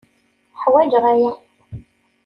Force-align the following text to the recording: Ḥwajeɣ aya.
Ḥwajeɣ 0.61 1.03
aya. 1.13 1.31